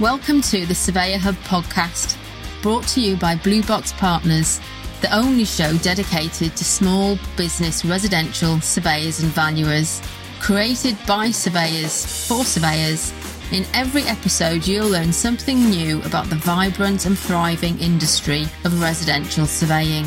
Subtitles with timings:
[0.00, 2.16] Welcome to the Surveyor Hub podcast,
[2.62, 4.58] brought to you by Blue Box Partners,
[5.02, 10.00] the only show dedicated to small business residential surveyors and valuers.
[10.40, 13.12] Created by surveyors for surveyors,
[13.52, 19.44] in every episode you'll learn something new about the vibrant and thriving industry of residential
[19.44, 20.06] surveying.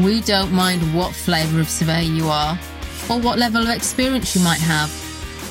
[0.00, 2.58] We don't mind what flavour of surveyor you are
[3.08, 4.90] or what level of experience you might have.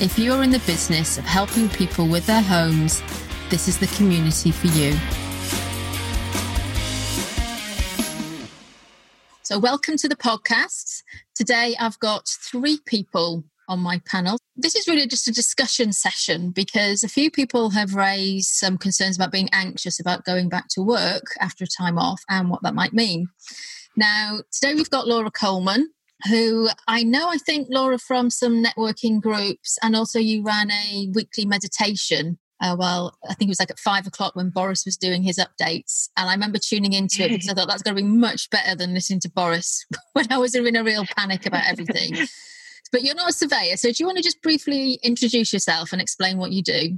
[0.01, 3.01] If you're in the business of helping people with their homes,
[3.49, 4.93] this is the community for you.
[9.43, 11.03] So, welcome to the podcast.
[11.33, 14.37] Today, I've got three people on my panel.
[14.57, 19.15] This is really just a discussion session because a few people have raised some concerns
[19.15, 22.75] about being anxious about going back to work after a time off and what that
[22.75, 23.27] might mean.
[23.95, 25.89] Now, today we've got Laura Coleman,
[26.27, 31.09] who I know, I think, Laura, from some networking groups, and also you ran a
[31.13, 34.97] weekly meditation uh, well, I think it was like at five o'clock when Boris was
[34.97, 36.09] doing his updates.
[36.17, 38.75] And I remember tuning into it because I thought that's going to be much better
[38.75, 42.27] than listening to Boris when I was in a real panic about everything.
[42.91, 43.77] but you're not a surveyor.
[43.77, 46.97] So do you want to just briefly introduce yourself and explain what you do?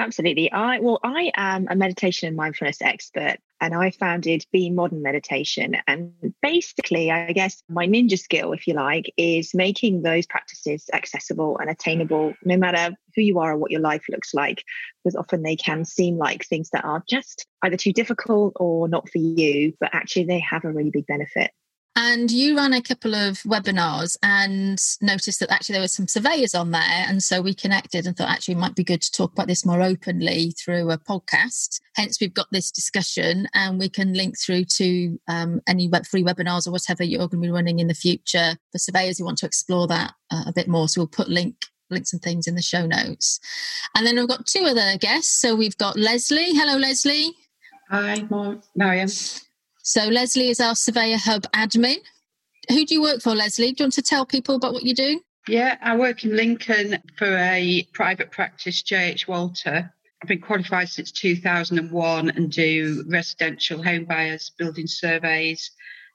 [0.00, 0.50] Absolutely.
[0.50, 5.76] I well, I am a meditation and mindfulness expert, and I founded Be Modern Meditation.
[5.86, 11.58] And basically, I guess my ninja skill, if you like, is making those practices accessible
[11.58, 14.64] and attainable, no matter who you are or what your life looks like.
[15.04, 19.06] Because often they can seem like things that are just either too difficult or not
[19.10, 21.50] for you, but actually they have a really big benefit.
[21.96, 26.54] And you ran a couple of webinars and noticed that actually there were some surveyors
[26.54, 26.80] on there.
[26.82, 29.66] And so we connected and thought actually it might be good to talk about this
[29.66, 31.80] more openly through a podcast.
[31.96, 36.22] Hence, we've got this discussion and we can link through to um, any web free
[36.22, 39.38] webinars or whatever you're going to be running in the future for surveyors who want
[39.38, 40.88] to explore that uh, a bit more.
[40.88, 41.56] So we'll put link
[41.90, 43.40] links and things in the show notes.
[43.96, 45.32] And then we've got two other guests.
[45.32, 46.52] So we've got Leslie.
[46.52, 47.32] Hello, Leslie.
[47.90, 48.24] Hi,
[48.76, 49.08] Marion.
[49.82, 51.96] So Leslie is our Surveyor Hub admin.
[52.68, 53.72] Who do you work for, Leslie?
[53.72, 55.20] Do you want to tell people about what you do?
[55.48, 59.92] Yeah, I work in Lincoln for a private practice, JH Walter.
[60.22, 65.70] I've been qualified since 2001 and do residential home buyers, building surveys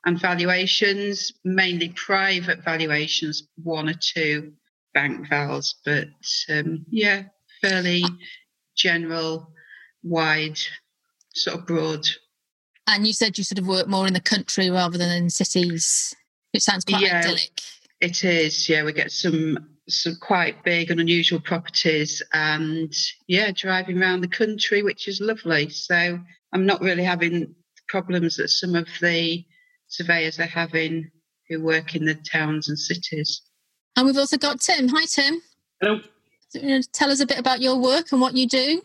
[0.05, 4.53] and valuations, mainly private valuations, one or two
[4.93, 6.07] bank vals, but
[6.49, 7.23] um, yeah,
[7.61, 8.03] fairly
[8.75, 9.51] general,
[10.03, 10.59] wide,
[11.33, 12.07] sort of broad
[12.87, 16.15] and you said you sort of work more in the country rather than in cities.
[16.53, 17.61] It sounds quite yeah, idyllic.
[18.01, 18.83] It is, yeah.
[18.83, 22.93] We get some some quite big and unusual properties and
[23.27, 25.69] yeah, driving around the country, which is lovely.
[25.69, 26.19] So
[26.53, 27.53] I'm not really having
[27.87, 29.45] problems that some of the
[29.87, 31.11] surveyors are having
[31.49, 33.41] who work in the towns and cities.
[33.95, 34.87] And we've also got Tim.
[34.89, 35.41] Hi Tim.
[35.81, 35.99] Hello.
[36.49, 38.81] So, tell us a bit about your work and what you do.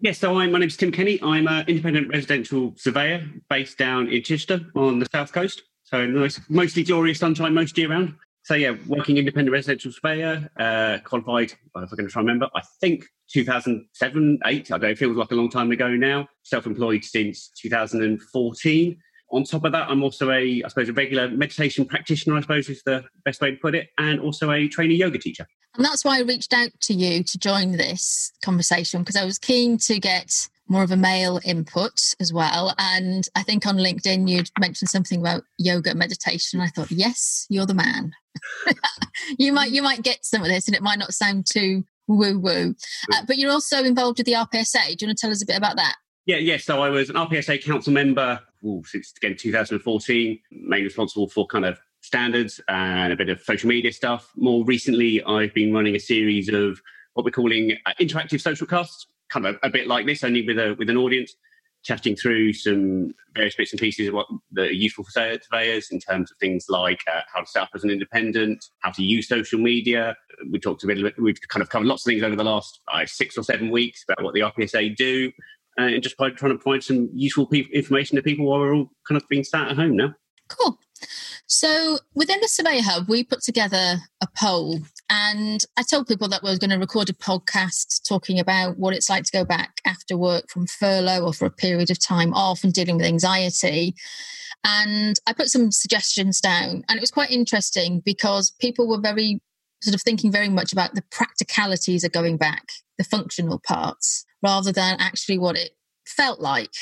[0.00, 1.20] Yes, so I'm, my name's Tim Kenny.
[1.22, 5.62] I'm an independent residential surveyor based down in Chichester on the south coast.
[5.84, 8.14] So nice, mostly glorious sunshine most year round.
[8.42, 12.48] So yeah, working independent residential surveyor, uh, qualified, if I'm going to try and remember,
[12.54, 16.28] I think 2007, 8, I don't know, it feels like a long time ago now.
[16.44, 18.98] Self-employed since 2014.
[19.30, 22.68] On top of that, I'm also a, I suppose, a regular meditation practitioner, I suppose
[22.68, 25.46] is the best way to put it, and also a trainee yoga teacher.
[25.74, 29.38] And that's why I reached out to you to join this conversation because I was
[29.38, 32.74] keen to get more of a male input as well.
[32.78, 36.60] And I think on LinkedIn you'd mentioned something about yoga meditation.
[36.60, 38.12] I thought, yes, you're the man.
[39.38, 42.38] you might you might get some of this, and it might not sound too woo
[42.38, 42.74] woo.
[43.12, 44.96] Uh, but you're also involved with the RPSA.
[44.96, 45.96] Do you want to tell us a bit about that?
[46.26, 46.68] Yeah, yes.
[46.68, 51.46] Yeah, so I was an RPSA council member ooh, since again 2014, mainly responsible for
[51.46, 54.30] kind of standards and a bit of social media stuff.
[54.36, 56.80] More recently, I've been running a series of
[57.14, 60.58] what we're calling uh, interactive social casts, kind of a bit like this, only with
[60.58, 61.34] a with an audience,
[61.84, 65.98] chatting through some various bits and pieces of what that are useful for surveyors in
[65.98, 69.28] terms of things like uh, how to set up as an independent, how to use
[69.28, 70.16] social media.
[70.50, 73.06] We talked a bit, we've kind of covered lots of things over the last uh,
[73.06, 75.32] six or seven weeks about what the RPSA do.
[75.78, 78.74] Uh, and just by trying to provide some useful pe- information to people while we're
[78.74, 80.14] all kind of being sat at home now.
[80.48, 80.78] Cool.
[81.46, 86.42] So within the Survey Hub, we put together a poll, and I told people that
[86.42, 89.80] we were going to record a podcast talking about what it's like to go back
[89.86, 93.94] after work from furlough or for a period of time off and dealing with anxiety.
[94.64, 99.40] And I put some suggestions down, and it was quite interesting because people were very
[99.82, 104.72] sort of thinking very much about the practicalities of going back, the functional parts, rather
[104.72, 105.72] than actually what it
[106.06, 106.72] felt like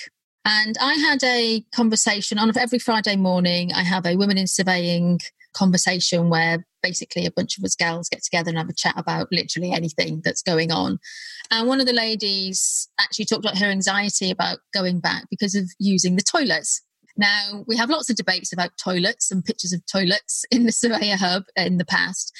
[0.47, 3.73] and I had a conversation on every Friday morning.
[3.73, 5.19] I have a women in surveying
[5.57, 9.27] conversation where basically a bunch of us gals get together and have a chat about
[9.33, 11.01] literally anything that's going on.
[11.51, 15.65] And one of the ladies actually talked about her anxiety about going back because of
[15.81, 16.81] using the toilets.
[17.17, 21.17] Now, we have lots of debates about toilets and pictures of toilets in the Surveyor
[21.17, 22.33] Hub in the past,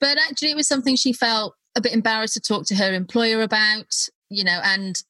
[0.00, 3.42] but actually, it was something she felt a bit embarrassed to talk to her employer
[3.42, 3.94] about,
[4.32, 5.02] you know, and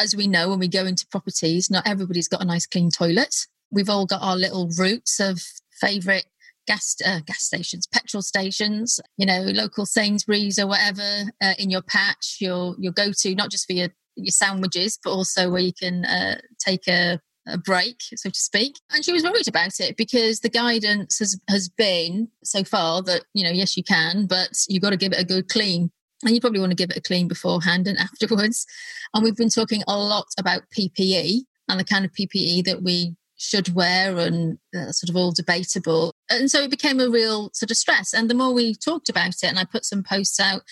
[0.00, 3.34] as we know, when we go into properties, not everybody's got a nice clean toilet.
[3.70, 5.40] We've all got our little routes of
[5.80, 6.26] favourite
[6.66, 11.02] gas uh, gas stations, petrol stations, you know, local Sainsbury's or whatever
[11.42, 15.10] uh, in your patch, your your go to, not just for your your sandwiches, but
[15.10, 18.76] also where you can uh, take a, a break, so to speak.
[18.90, 23.22] And she was worried about it because the guidance has has been so far that
[23.34, 25.90] you know, yes, you can, but you've got to give it a good clean.
[26.24, 28.66] And you probably want to give it a clean beforehand and afterwards.
[29.14, 33.16] And we've been talking a lot about PPE and the kind of PPE that we
[33.38, 36.14] should wear and uh, sort of all debatable.
[36.30, 38.14] And so it became a real sort of stress.
[38.14, 40.62] And the more we talked about it, and I put some posts out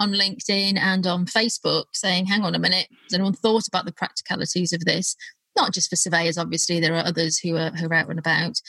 [0.00, 3.92] on LinkedIn and on Facebook saying, hang on a minute, has anyone thought about the
[3.92, 5.16] practicalities of this?
[5.56, 8.60] Not just for surveyors, obviously, there are others who are, who are out and about.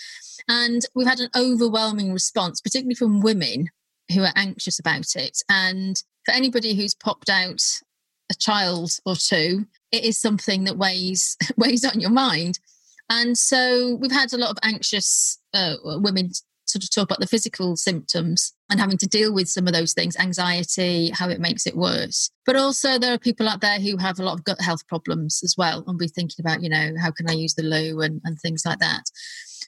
[0.48, 3.70] And we've had an overwhelming response, particularly from women
[4.14, 5.40] who are anxious about it.
[5.50, 7.62] And for anybody who's popped out
[8.32, 12.60] a child or two, it is something that weighs weighs on your mind.
[13.10, 16.32] And so we've had a lot of anxious uh, women
[16.66, 19.94] sort of talk about the physical symptoms and having to deal with some of those
[19.94, 22.32] things, anxiety, how it makes it worse.
[22.46, 25.42] But also there are people out there who have a lot of gut health problems
[25.44, 28.20] as well and be thinking about, you know, how can I use the loo and,
[28.24, 29.04] and things like that.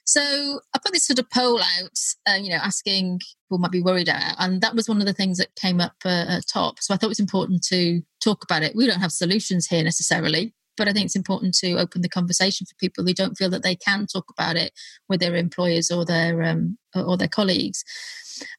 [0.08, 3.82] So I put this sort of poll out, uh, you know, asking people might be
[3.82, 6.80] worried about, and that was one of the things that came up uh, at top.
[6.80, 8.74] So I thought it was important to talk about it.
[8.74, 12.66] We don't have solutions here necessarily, but I think it's important to open the conversation
[12.66, 14.72] for people who don't feel that they can talk about it
[15.10, 17.84] with their employers or their um, or their colleagues.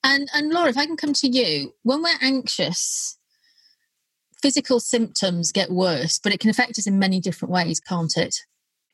[0.03, 3.17] And and Laura, if I can come to you, when we're anxious,
[4.39, 8.35] physical symptoms get worse, but it can affect us in many different ways, can't it?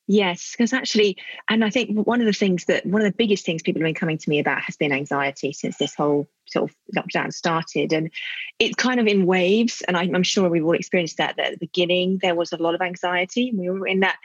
[0.08, 1.18] Yes, because actually,
[1.50, 3.88] and I think one of the things that one of the biggest things people have
[3.88, 7.92] been coming to me about has been anxiety since this whole sort of lockdown started.
[7.92, 8.12] And
[8.60, 9.82] it's kind of in waves.
[9.88, 12.58] And I'm, I'm sure we've all experienced that, that at the beginning, there was a
[12.58, 13.52] lot of anxiety.
[13.56, 14.18] We were in that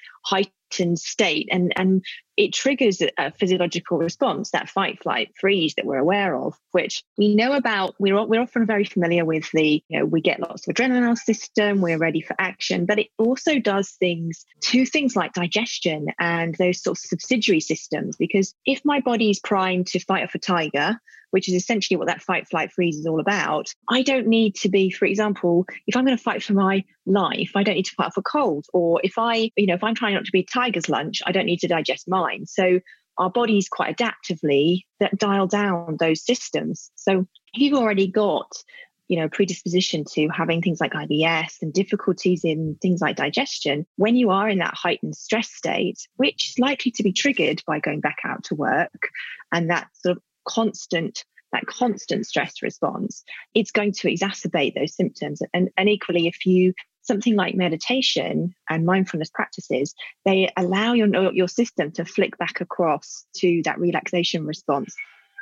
[0.70, 2.05] heightened state and, and
[2.37, 7.34] it triggers a physiological response, that fight, flight, freeze that we're aware of, which we
[7.34, 7.94] know about.
[7.99, 11.05] We're, we're often very familiar with the, you know, we get lots of adrenaline in
[11.05, 16.06] our system, we're ready for action, but it also does things to things like digestion
[16.19, 18.17] and those sort of subsidiary systems.
[18.17, 20.99] Because if my body's primed to fight off a tiger,
[21.31, 23.73] which is essentially what that fight, flight, freeze is all about.
[23.88, 27.53] I don't need to be, for example, if I'm going to fight for my life,
[27.55, 28.67] I don't need to fight for cold.
[28.73, 31.47] Or if I, you know, if I'm trying not to be tiger's lunch, I don't
[31.47, 32.47] need to digest mine.
[32.47, 32.81] So
[33.19, 36.91] our bodies quite adaptively that dial down those systems.
[36.94, 38.50] So if you've already got
[39.11, 44.15] you know predisposition to having things like IBS and difficulties in things like digestion when
[44.15, 48.00] you are in that heightened stress state which is likely to be triggered by going
[48.00, 49.09] back out to work
[49.53, 53.25] and that sort of constant that constant stress response
[53.55, 55.43] it's going to exacerbate those symptoms.
[55.52, 59.94] And, and equally if you something like meditation and mindfulness practices
[60.25, 64.94] they allow your your system to flick back across to that relaxation response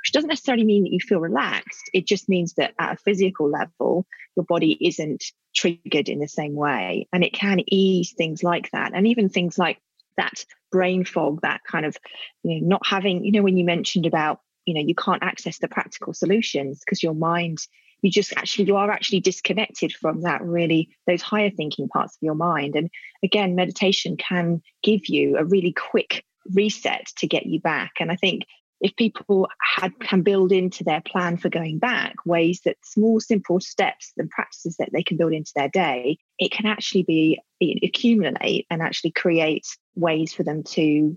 [0.02, 1.90] which doesn't necessarily mean that you feel relaxed.
[1.92, 4.06] It just means that at a physical level
[4.36, 7.08] your body isn't triggered in the same way.
[7.12, 8.92] And it can ease things like that.
[8.94, 9.80] And even things like
[10.16, 11.96] that brain fog that kind of
[12.42, 15.58] you know not having you know when you mentioned about you know you can't access
[15.58, 17.58] the practical solutions because your mind
[18.02, 22.22] you just actually you are actually disconnected from that really those higher thinking parts of
[22.22, 22.76] your mind.
[22.76, 22.90] And
[23.22, 26.22] again meditation can give you a really quick
[26.54, 27.92] reset to get you back.
[27.98, 28.44] And i think
[28.80, 33.58] if people had can build into their plan for going back ways that small simple
[33.58, 37.40] steps and practices that they can build into their day it can actually be
[37.82, 41.16] accumulate and actually create ways for them to,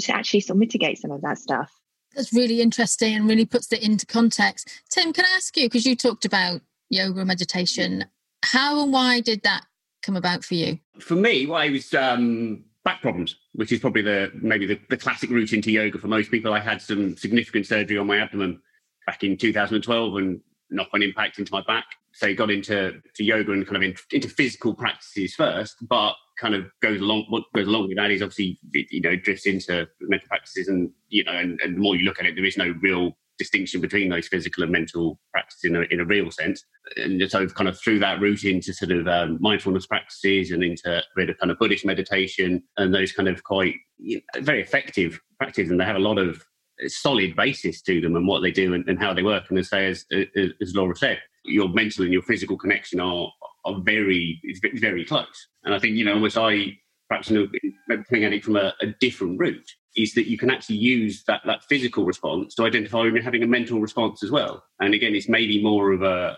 [0.00, 1.70] to actually sort of mitigate some of that stuff
[2.14, 4.68] that's really interesting and really puts it into context.
[4.90, 8.04] Tim, can I ask you, because you talked about yoga and meditation,
[8.44, 9.64] how and why did that
[10.02, 10.78] come about for you?
[10.98, 15.30] For me, well, was um, back problems, which is probably the maybe the, the classic
[15.30, 16.52] route into yoga for most people.
[16.52, 18.60] I had some significant surgery on my abdomen
[19.06, 20.40] back in 2012 and
[20.72, 21.84] knock on impact into my back.
[22.12, 26.54] So got into to yoga and kind of in, into physical practices first, but kind
[26.54, 30.28] of goes along what goes along with that is obviously you know drifts into mental
[30.28, 32.74] practices and you know and, and the more you look at it there is no
[32.80, 36.64] real distinction between those physical and mental practices in a, in a real sense
[36.96, 41.02] and so kind of through that route into sort of um, mindfulness practices and into
[41.16, 45.20] bit of kind of buddhist meditation and those kind of quite you know, very effective
[45.38, 46.44] practices and they have a lot of
[46.88, 49.44] solid basis to them and what they do and, and how they work.
[49.48, 53.30] And as say, as, as Laura said, your mental and your physical connection are
[53.64, 54.40] are very
[54.74, 55.48] very close.
[55.64, 57.48] And I think you know, almost I perhaps you
[57.88, 61.22] know, coming at it from a, a different route is that you can actually use
[61.26, 64.64] that, that physical response to identify when you're having a mental response as well.
[64.80, 66.34] And again, it's maybe more of a,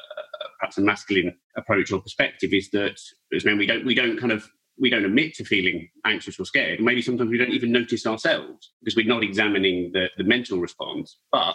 [0.59, 2.99] perhaps a masculine approach or perspective is that
[3.35, 6.45] as men we don't we don't kind of we don't admit to feeling anxious or
[6.45, 6.81] scared.
[6.81, 11.19] Maybe sometimes we don't even notice ourselves because we're not examining the, the mental response.
[11.31, 11.55] But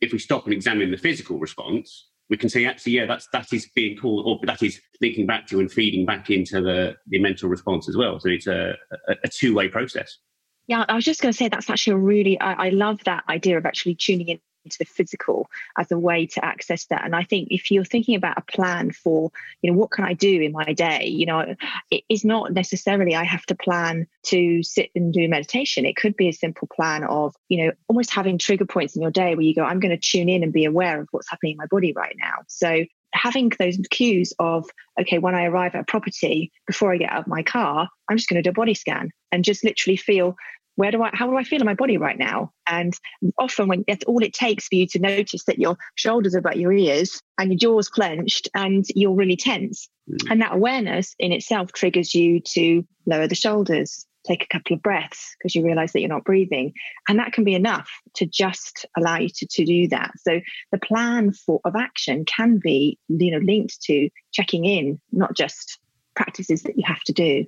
[0.00, 3.52] if we stop and examine the physical response, we can say actually, yeah, that's that
[3.52, 7.18] is being called or that is linking back to and feeding back into the, the
[7.18, 8.20] mental response as well.
[8.20, 8.74] So it's a,
[9.08, 10.18] a, a two-way process.
[10.66, 13.24] Yeah, I was just going to say that's actually a really I, I love that
[13.28, 14.38] idea of actually tuning in
[14.78, 15.48] the physical
[15.78, 17.04] as a way to access that.
[17.04, 19.30] And i think if you're thinking about a plan for
[19.62, 21.54] you know what can i do in my day you know
[21.90, 25.86] it is not necessarily i have to plan to sit and do meditation.
[25.86, 29.10] It could be a simple plan of you know almost having trigger points in your
[29.10, 31.52] day where you go i'm going to tune in and be aware of what's happening
[31.52, 32.34] in my body right now.
[32.48, 34.68] So having those cues of
[35.00, 38.16] okay when i arrive at a property before i get out of my car i'm
[38.16, 40.36] just going to do a body scan and just literally feel
[40.80, 42.52] where do I, how do I feel in my body right now?
[42.66, 42.94] And
[43.36, 46.56] often when that's all it takes for you to notice that your shoulders are about
[46.56, 49.90] your ears and your jaw's clenched and you're really tense.
[50.10, 50.30] Mm.
[50.30, 54.82] And that awareness in itself triggers you to lower the shoulders, take a couple of
[54.82, 56.72] breaths because you realize that you're not breathing.
[57.08, 60.12] And that can be enough to just allow you to, to do that.
[60.16, 60.40] So
[60.72, 65.78] the plan for of action can be, you know, linked to checking in, not just
[66.16, 67.44] practices that you have to do.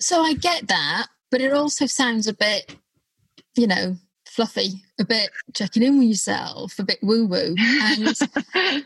[0.00, 2.76] So I get that but it also sounds a bit,
[3.56, 3.96] you know,
[4.28, 7.54] fluffy, a bit checking in with yourself, a bit woo woo.
[7.58, 8.16] And,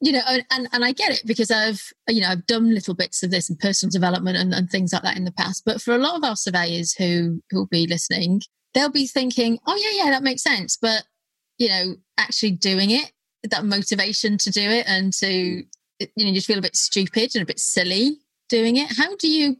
[0.00, 3.22] you know, and, and I get it because I've, you know, I've done little bits
[3.22, 5.62] of this in personal development and, and things like that in the past.
[5.64, 8.40] But for a lot of our surveyors who who'll be listening,
[8.74, 10.76] they'll be thinking, oh, yeah, yeah, that makes sense.
[10.76, 11.04] But,
[11.58, 13.12] you know, actually doing it,
[13.44, 17.42] that motivation to do it and to, you know, just feel a bit stupid and
[17.42, 18.96] a bit silly doing it.
[18.96, 19.56] How do you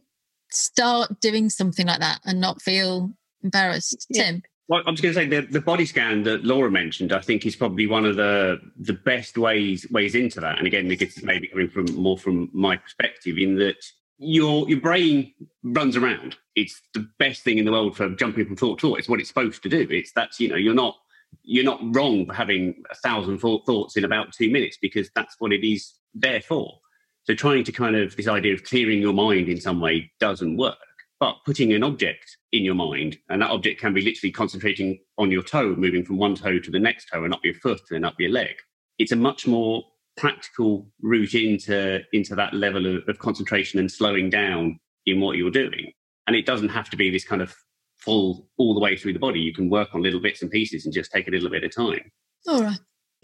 [0.55, 3.11] start doing something like that and not feel
[3.43, 4.05] embarrassed?
[4.09, 4.23] Yeah.
[4.23, 4.43] Tim?
[4.69, 7.45] Well, I'm just going to say the, the body scan that Laura mentioned, I think
[7.45, 10.57] is probably one of the the best ways ways into that.
[10.57, 13.75] And again, it's maybe coming from more from my perspective in that
[14.17, 15.33] your your brain
[15.63, 16.37] runs around.
[16.55, 18.99] It's the best thing in the world for jumping from thought to thought.
[18.99, 19.85] It's what it's supposed to do.
[19.89, 20.95] It's that's you know you're not
[21.43, 25.51] you're not wrong for having a thousand thoughts in about two minutes because that's what
[25.51, 26.79] it is there for.
[27.25, 30.57] So trying to kind of this idea of clearing your mind in some way doesn't
[30.57, 30.77] work.
[31.19, 35.31] But putting an object in your mind, and that object can be literally concentrating on
[35.31, 38.05] your toe, moving from one toe to the next toe and up your foot and
[38.05, 38.55] up your leg.
[38.99, 39.83] It's a much more
[40.17, 45.49] practical route into into that level of, of concentration and slowing down in what you're
[45.49, 45.93] doing.
[46.27, 47.55] And it doesn't have to be this kind of
[47.97, 49.39] full all the way through the body.
[49.39, 51.73] You can work on little bits and pieces and just take a little bit of
[51.73, 52.11] time.
[52.45, 52.77] Laura,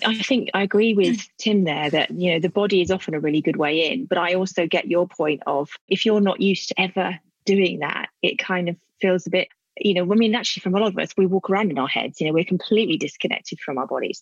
[0.06, 1.30] I think I agree with mm.
[1.38, 4.18] Tim there that you know the body is often a really good way in, but
[4.18, 8.38] I also get your point of if you're not used to ever doing that, it
[8.40, 9.50] kind of feels a bit
[9.82, 11.88] you know, I mean, actually, from a lot of us, we walk around in our
[11.88, 14.22] heads, you know, we're completely disconnected from our bodies.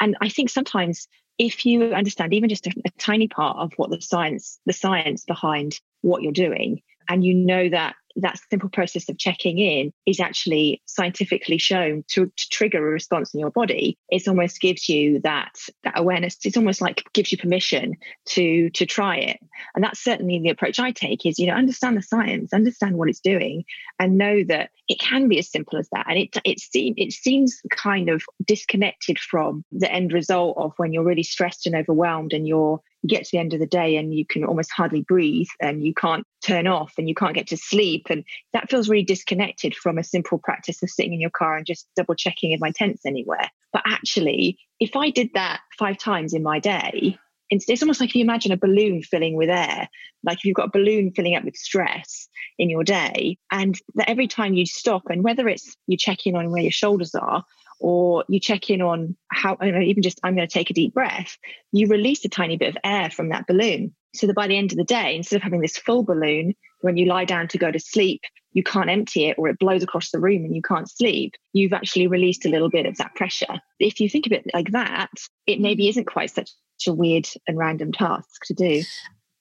[0.00, 1.06] And I think sometimes
[1.38, 5.24] if you understand even just a, a, tiny part of what the science, the science
[5.24, 10.20] behind what you're doing, and you know that that simple process of checking in is
[10.20, 13.98] actually scientifically shown to, to, trigger a response in your body.
[14.08, 15.52] It almost gives you that
[15.84, 16.36] that awareness.
[16.44, 17.94] It's almost like gives you permission
[18.26, 19.38] to to try it.
[19.74, 23.08] And that's certainly the approach i take is you know understand the science understand what
[23.08, 23.64] it's doing
[23.98, 26.06] and know that it can be as simple as that.
[26.08, 30.92] And it it seems it seems kind of disconnected from the end result of when
[30.92, 33.96] you're really stressed and overwhelmed and you're you get to the end of the day
[33.96, 37.46] and you can almost hardly breathe and you can't turn off and you can't get
[37.48, 38.06] to sleep.
[38.10, 41.66] And that feels really disconnected from a simple practice of sitting in your car and
[41.66, 43.50] just double checking if my tent's anywhere.
[43.72, 47.18] But actually, if I did that five times in my day,
[47.50, 49.88] it's, almost like if you imagine a balloon filling with air,
[50.24, 54.10] like if you've got a balloon filling up with stress in your day, and that
[54.10, 57.44] every time you stop, and whether it's you check in on where your shoulders are
[57.78, 60.94] or you check in on how, know, even just I'm going to take a deep
[60.94, 61.36] breath,
[61.72, 63.94] you release a tiny bit of air from that balloon.
[64.14, 66.96] So that by the end of the day, instead of having this full balloon, when
[66.96, 70.10] you lie down to go to sleep, you can't empty it or it blows across
[70.10, 73.60] the room and you can't sleep, you've actually released a little bit of that pressure.
[73.78, 75.10] If you think of it like that,
[75.46, 76.50] it maybe isn't quite such
[76.86, 78.82] a weird and random task to do.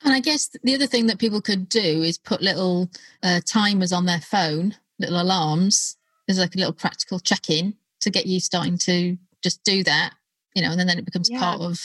[0.04, 2.89] And I guess the other thing that people could do is put little
[3.24, 5.96] uh, timers on their phone, little alarms.
[6.27, 7.75] There's like a little practical check in
[8.06, 10.14] to get you starting to just do that,
[10.56, 11.40] you know, and then, then it becomes yeah.
[11.40, 11.80] part of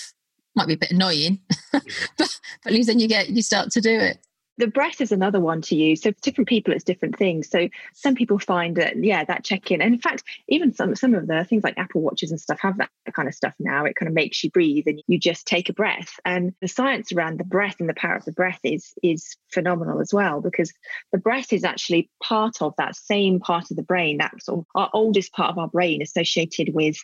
[0.54, 1.40] might be a bit annoying,
[1.72, 1.82] but,
[2.18, 4.18] but at least then you get you start to do it.
[4.60, 6.02] The breath is another one to use.
[6.02, 7.48] So different people, it's different things.
[7.48, 9.80] So some people find that, yeah, that check in.
[9.80, 12.78] And in fact, even some some of the things like Apple Watches and stuff have
[12.78, 13.84] that kind of stuff now.
[13.84, 16.20] It kind of makes you breathe and you just take a breath.
[16.24, 20.00] And the science around the breath and the power of the breath is is phenomenal
[20.00, 20.72] as well, because
[21.12, 24.66] the breath is actually part of that same part of the brain, that sort of
[24.74, 26.98] our oldest part of our brain associated with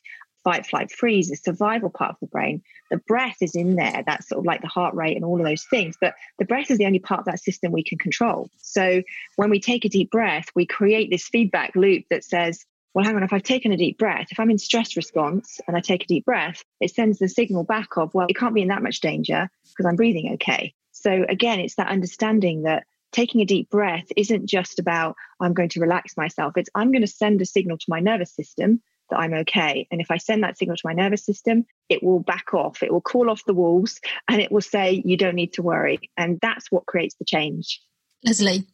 [0.46, 2.62] fight, flight, freeze, the survival part of the brain.
[2.92, 4.04] The breath is in there.
[4.06, 5.96] That's sort of like the heart rate and all of those things.
[6.00, 8.48] But the breath is the only part of that system we can control.
[8.58, 9.02] So
[9.34, 13.16] when we take a deep breath, we create this feedback loop that says, well, hang
[13.16, 16.04] on, if I've taken a deep breath, if I'm in stress response and I take
[16.04, 18.84] a deep breath, it sends the signal back of, well, it can't be in that
[18.84, 20.74] much danger because I'm breathing okay.
[20.92, 25.70] So again, it's that understanding that taking a deep breath isn't just about, I'm going
[25.70, 26.52] to relax myself.
[26.56, 29.86] It's, I'm going to send a signal to my nervous system that I'm okay.
[29.90, 32.92] And if I send that signal to my nervous system, it will back off, it
[32.92, 36.10] will call off the walls, and it will say, you don't need to worry.
[36.16, 37.80] And that's what creates the change.
[38.24, 38.64] Leslie.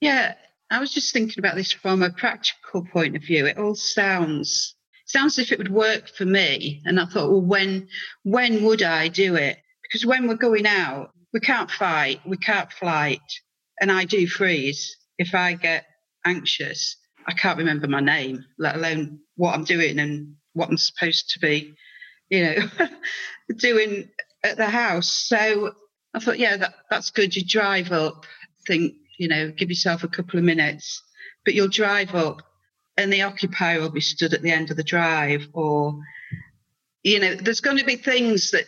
[0.00, 0.34] Yeah,
[0.70, 3.46] I was just thinking about this from a practical point of view.
[3.46, 4.74] It all sounds
[5.06, 6.82] sounds as if it would work for me.
[6.84, 7.88] And I thought, well, when
[8.22, 9.58] when would I do it?
[9.82, 13.22] Because when we're going out, we can't fight, we can't flight,
[13.80, 15.86] and I do freeze if I get
[16.24, 16.96] anxious.
[17.28, 21.38] I can't remember my name, let alone what I'm doing and what I'm supposed to
[21.38, 21.74] be,
[22.30, 22.88] you know,
[23.56, 24.08] doing
[24.42, 25.08] at the house.
[25.08, 25.74] So
[26.14, 27.36] I thought, yeah, that, that's good.
[27.36, 28.24] You drive up,
[28.66, 31.02] think, you know, give yourself a couple of minutes,
[31.44, 32.40] but you'll drive up
[32.96, 36.00] and the occupier will be stood at the end of the drive or,
[37.02, 38.64] you know, there's going to be things that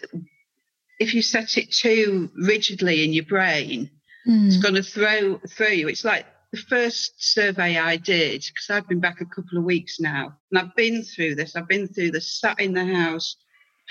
[0.99, 3.91] if you set it too rigidly in your brain,
[4.29, 4.47] mm.
[4.47, 5.89] it's going to throw throw you.
[5.89, 10.01] It's like the first survey I did, because I've been back a couple of weeks
[10.01, 11.55] now, and I've been through this.
[11.55, 13.37] I've been through this, sat in the house,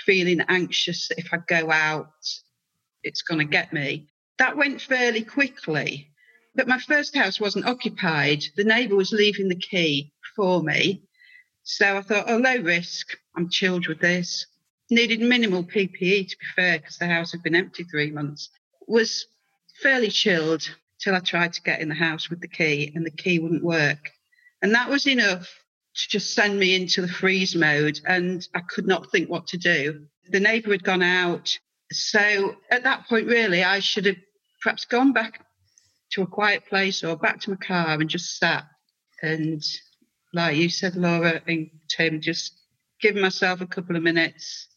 [0.04, 2.10] feeling anxious that if I go out,
[3.02, 4.08] it's going to get me.
[4.38, 6.10] That went fairly quickly.
[6.54, 8.42] But my first house wasn't occupied.
[8.56, 11.02] The neighbour was leaving the key for me.
[11.62, 13.16] So I thought, oh, low risk.
[13.36, 14.46] I'm chilled with this.
[14.90, 18.50] Needed minimal PPE, to be fair, because the house had been empty three months.
[18.86, 19.26] Was
[19.80, 20.68] fairly chilled
[21.00, 23.64] till I tried to get in the house with the key and the key wouldn't
[23.64, 24.10] work.
[24.62, 25.48] And that was enough
[25.94, 29.56] to just send me into the freeze mode and I could not think what to
[29.56, 30.06] do.
[30.30, 31.58] The neighbour had gone out.
[31.92, 34.16] So at that point, really, I should have
[34.62, 35.44] perhaps gone back
[36.12, 38.64] to a quiet place or back to my car and just sat
[39.22, 39.62] and,
[40.32, 42.54] like you said, Laura and Tim, just
[43.00, 44.68] give myself a couple of minutes,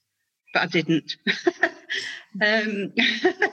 [0.54, 1.16] but I didn't.
[2.42, 2.94] Um,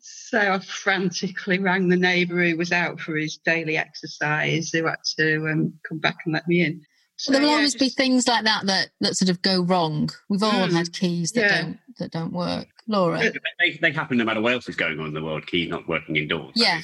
[0.00, 4.96] so I frantically rang the neighbour who was out for his daily exercise, who had
[5.18, 6.82] to um, come back and let me in.
[7.16, 7.80] So, there will yeah, always just...
[7.80, 10.10] be things like that, that that sort of go wrong.
[10.28, 11.62] We've all mm, had keys that yeah.
[11.62, 12.66] don't that don't work.
[12.86, 15.46] Laura, they, they, happen no matter what else is going on in the world.
[15.46, 16.52] Key not working indoors.
[16.56, 16.82] Yeah,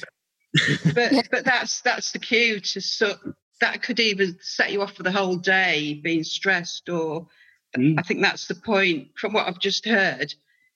[0.93, 1.21] but yeah.
[1.29, 3.15] but that's that's the cue to so
[3.59, 6.89] that could even set you off for the whole day, being stressed.
[6.89, 7.27] Or
[7.77, 7.95] mm.
[7.97, 10.33] I think that's the point from what I've just heard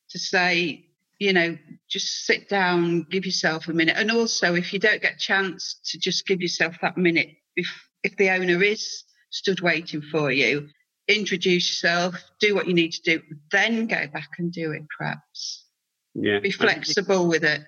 [0.10, 0.86] to say,
[1.19, 1.58] you know,
[1.89, 3.95] just sit down, give yourself a minute.
[3.97, 7.67] And also, if you don't get a chance to just give yourself that minute, if,
[8.04, 10.67] if the owner is stood waiting for you,
[11.08, 15.65] introduce yourself, do what you need to do, then go back and do it, perhaps.
[16.13, 16.39] Yeah.
[16.39, 17.62] Be flexible with it.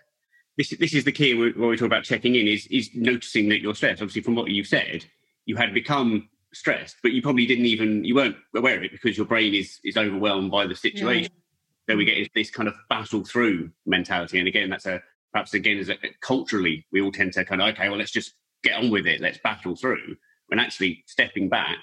[0.57, 3.62] This, this is the key when we talk about checking in is, is noticing that
[3.62, 4.01] you're stressed.
[4.01, 5.05] Obviously, from what you've said,
[5.45, 9.15] you had become stressed, but you probably didn't even, you weren't aware of it because
[9.15, 11.31] your brain is, is overwhelmed by the situation.
[11.31, 11.43] Yeah
[11.88, 14.39] then we get this kind of battle through mentality.
[14.39, 17.69] And again, that's a perhaps again as a, culturally we all tend to kind of
[17.69, 20.15] okay, well let's just get on with it, let's battle through.
[20.47, 21.80] When actually stepping back,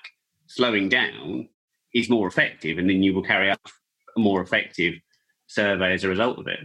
[0.47, 1.49] slowing down
[1.95, 3.61] is more effective, and then you will carry out
[4.17, 4.95] a more effective
[5.47, 6.61] survey as a result of it.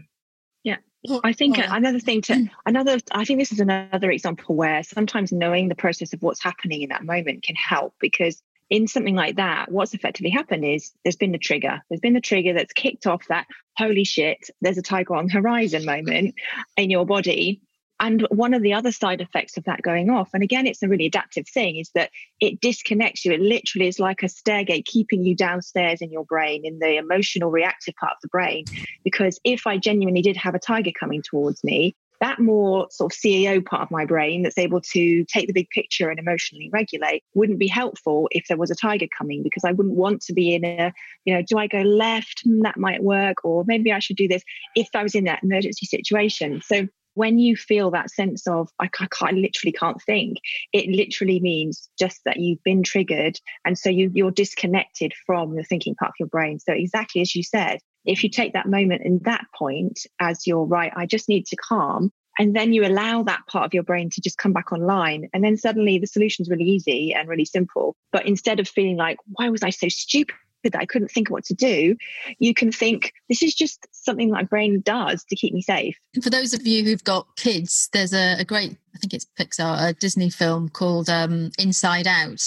[0.63, 0.77] Yeah.
[1.23, 2.49] I think another thing to mm.
[2.65, 6.81] another I think this is another example where sometimes knowing the process of what's happening
[6.81, 11.15] in that moment can help because in something like that, what's effectively happened is there's
[11.15, 11.81] been the trigger.
[11.89, 15.33] There's been the trigger that's kicked off that holy shit, there's a tiger on the
[15.33, 16.35] horizon moment
[16.77, 17.61] in your body.
[18.01, 20.87] And one of the other side effects of that going off, and again, it's a
[20.87, 23.33] really adaptive thing, is that it disconnects you.
[23.33, 27.51] It literally is like a stairgate keeping you downstairs in your brain, in the emotional
[27.51, 28.65] reactive part of the brain.
[29.03, 33.17] Because if I genuinely did have a tiger coming towards me, that more sort of
[33.17, 37.23] CEO part of my brain that's able to take the big picture and emotionally regulate
[37.33, 40.53] wouldn't be helpful if there was a tiger coming because I wouldn't want to be
[40.53, 40.93] in a,
[41.25, 42.41] you know, do I go left?
[42.43, 43.37] Hmm, that might work.
[43.43, 44.43] Or maybe I should do this
[44.75, 46.61] if I was in that emergency situation.
[46.63, 50.37] So when you feel that sense of I, I, I, literally can't think
[50.73, 55.63] it literally means just that you've been triggered and so you, you're disconnected from the
[55.63, 57.79] thinking part of your brain so exactly as you said
[58.09, 61.55] if you take that moment in that point as you're right, I just need to
[61.55, 65.29] calm And then you allow that part of your brain to just come back online.
[65.33, 67.97] And then suddenly the solution's really easy and really simple.
[68.13, 70.35] But instead of feeling like, why was I so stupid?
[70.65, 71.95] that I couldn't think of what to do,
[72.37, 75.95] you can think this is just something my brain does to keep me safe.
[76.21, 79.89] For those of you who've got kids, there's a, a great, I think it's Pixar,
[79.89, 82.41] a Disney film called um, Inside Out.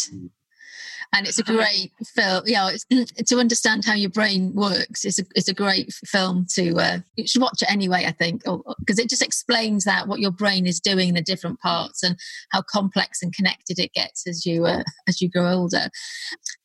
[1.15, 2.45] And it's a great film.
[2.47, 2.71] Yeah,
[3.27, 7.27] to understand how your brain works, it's a it's a great film to uh, you
[7.27, 8.07] should watch it anyway.
[8.07, 8.43] I think
[8.79, 12.17] because it just explains that what your brain is doing in the different parts and
[12.51, 15.91] how complex and connected it gets as you uh, as you grow older.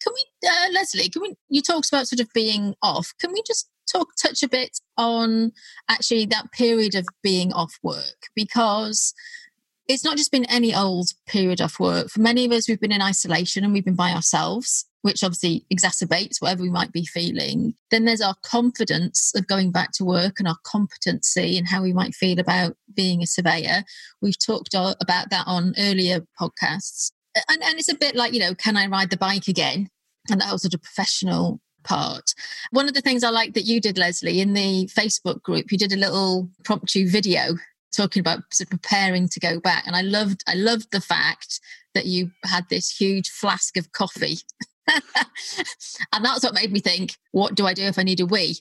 [0.01, 1.09] Can we, uh, Leslie?
[1.09, 1.35] Can we?
[1.49, 3.13] You talked about sort of being off.
[3.19, 5.51] Can we just talk touch a bit on
[5.89, 9.13] actually that period of being off work because
[9.87, 12.09] it's not just been any old period off work.
[12.09, 15.65] For many of us, we've been in isolation and we've been by ourselves, which obviously
[15.73, 17.73] exacerbates whatever we might be feeling.
[17.89, 21.93] Then there's our confidence of going back to work and our competency and how we
[21.93, 23.83] might feel about being a surveyor.
[24.21, 27.11] We've talked about that on earlier podcasts.
[27.47, 29.89] And, and it's a bit like, you know, can I ride the bike again?
[30.29, 32.33] And that was sort of professional part.
[32.71, 35.77] One of the things I like that you did, Leslie, in the Facebook group, you
[35.77, 37.55] did a little promptu video
[37.95, 39.85] talking about sort of preparing to go back.
[39.85, 41.59] And i loved i loved the fact
[41.93, 44.37] that you had this huge flask of coffee.
[46.13, 48.57] And that's what made me think what do i do if i need a wee?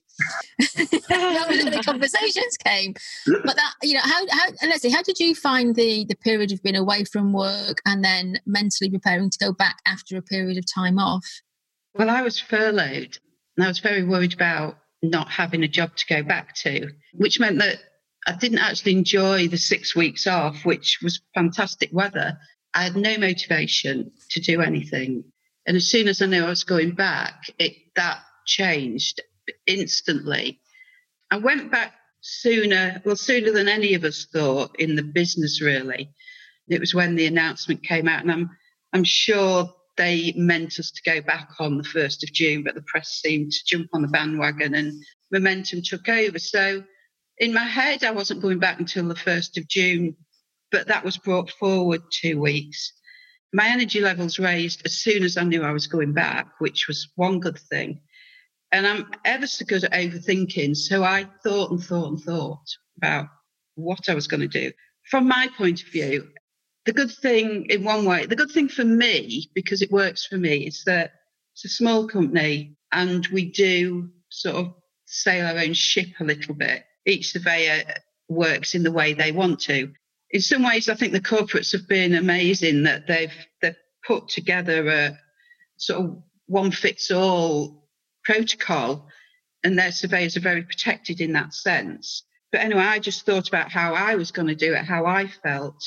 [0.77, 2.95] The conversations came?
[3.27, 6.51] But that you know how, how let's see how did you find the the period
[6.51, 10.59] of being away from work and then mentally preparing to go back after a period
[10.59, 11.27] of time off?
[11.95, 13.19] Well i was furloughed
[13.57, 17.39] and i was very worried about not having a job to go back to which
[17.39, 17.79] meant that
[18.27, 22.39] I didn't actually enjoy the six weeks off, which was fantastic weather.
[22.75, 25.25] I had no motivation to do anything.
[25.67, 29.21] And as soon as I knew I was going back, it, that changed
[29.67, 30.61] instantly.
[31.31, 36.11] I went back sooner, well, sooner than any of us thought in the business, really.
[36.69, 38.51] It was when the announcement came out, and I'm,
[38.93, 42.83] I'm sure they meant us to go back on the 1st of June, but the
[42.83, 44.93] press seemed to jump on the bandwagon and
[45.31, 46.39] momentum took over.
[46.39, 46.83] So
[47.39, 50.17] in my head, I wasn't going back until the 1st of June,
[50.71, 52.93] but that was brought forward two weeks.
[53.53, 57.09] My energy levels raised as soon as I knew I was going back, which was
[57.15, 58.01] one good thing.
[58.73, 60.77] And I'm ever so good at overthinking.
[60.77, 63.27] So I thought and thought and thought about
[63.75, 64.73] what I was going to do.
[65.11, 66.29] From my point of view,
[66.85, 70.37] the good thing in one way, the good thing for me, because it works for
[70.37, 71.13] me, is that
[71.55, 76.55] it's a small company and we do sort of sail our own ship a little
[76.55, 77.85] bit each surveyor
[78.29, 79.93] works in the way they want to.
[80.31, 84.89] In some ways, I think the corporates have been amazing that they've they've put together
[84.89, 85.19] a
[85.77, 87.89] sort of one fits all
[88.25, 89.09] protocol,
[89.63, 92.25] and their surveyors are very protected in that sense.
[92.53, 95.29] But anyway, I just thought about how I was going to do it, how I
[95.29, 95.83] felt.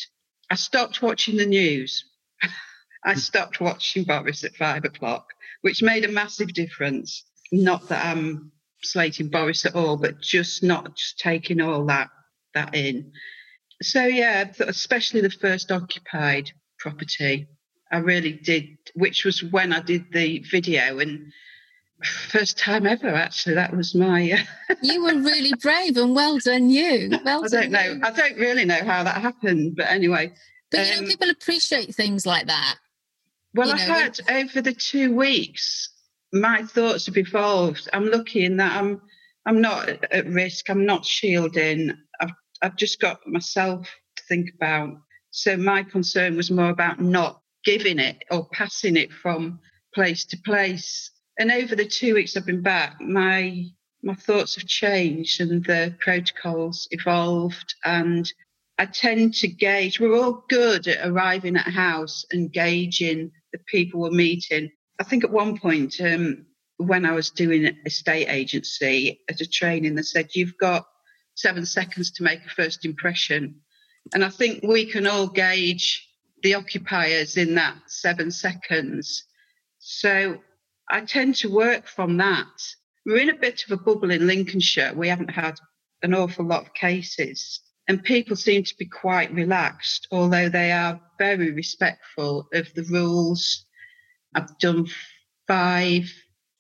[0.49, 2.05] I stopped watching the news.
[3.05, 5.27] I stopped watching Boris at five o'clock,
[5.61, 7.23] which made a massive difference.
[7.51, 8.51] Not that I'm
[8.81, 12.09] slating Boris at all, but just not just taking all that
[12.53, 13.11] that in.
[13.81, 17.47] So yeah, especially the first occupied property,
[17.91, 21.31] I really did, which was when I did the video and
[22.29, 24.45] first time ever actually that was my
[24.81, 27.99] you were really brave and well done you well i don't know you.
[28.03, 30.31] i don't really know how that happened but anyway
[30.71, 32.75] but you know um, people appreciate things like that
[33.53, 35.89] well you i had over the two weeks
[36.31, 37.89] my thoughts have evolved.
[37.93, 39.01] I'm lucky in that I'm
[39.45, 40.69] I'm not at risk.
[40.69, 41.93] I'm not shielding.
[42.19, 43.87] I've I've just got myself
[44.17, 44.97] to think about.
[45.31, 49.59] So my concern was more about not giving it or passing it from
[49.93, 51.11] place to place.
[51.39, 53.65] And over the two weeks I've been back, my
[54.03, 58.31] my thoughts have changed and the protocols evolved and
[58.77, 63.59] I tend to gauge we're all good at arriving at a house and gauging the
[63.67, 66.45] people we're meeting I think at one point um,
[66.77, 70.85] when I was doing estate agency at a training, they said you've got
[71.35, 73.61] seven seconds to make a first impression,
[74.13, 76.05] and I think we can all gauge
[76.43, 79.23] the occupiers in that seven seconds.
[79.79, 80.39] So
[80.89, 82.47] I tend to work from that.
[83.05, 84.93] We're in a bit of a bubble in Lincolnshire.
[84.95, 85.57] We haven't had
[86.01, 87.61] an awful lot of cases.
[87.87, 93.65] And people seem to be quite relaxed, although they are very respectful of the rules
[94.35, 94.87] I've done
[95.47, 96.11] five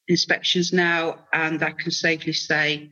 [0.07, 2.89] inspections now, and I can safely say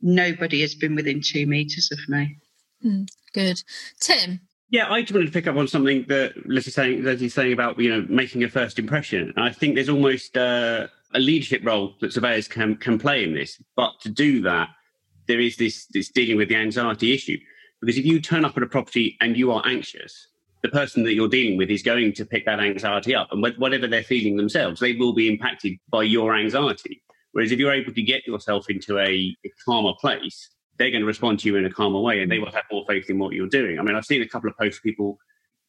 [0.00, 2.36] nobody has been within two metres of me.
[2.84, 3.62] Mm, good.
[4.00, 4.40] Tim?
[4.70, 7.52] Yeah, I just wanted to pick up on something that Liz is saying, Leslie's saying
[7.52, 9.32] about, you know, making a first impression.
[9.36, 13.62] I think there's almost uh, a leadership role that surveyors can, can play in this.
[13.76, 14.70] But to do that,
[15.28, 17.38] there is this, this dealing with the anxiety issue.
[17.80, 20.28] Because if you turn up at a property and you are anxious,
[20.66, 23.28] the person that you're dealing with is going to pick that anxiety up.
[23.30, 27.02] And whatever they're feeling themselves, they will be impacted by your anxiety.
[27.32, 31.38] Whereas if you're able to get yourself into a, calmer place, they're going to respond
[31.40, 33.48] to you in a calmer way and they will have more faith in what you're
[33.48, 33.78] doing.
[33.78, 35.18] I mean, I've seen a couple of posts people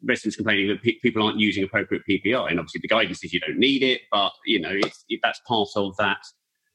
[0.03, 3.39] residents complaining that pe- people aren't using appropriate PPE, and obviously the guidance is you
[3.39, 6.19] don't need it, but you know it, that's part of that